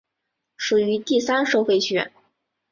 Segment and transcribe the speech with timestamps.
[0.57, 2.09] 属于第三收费区。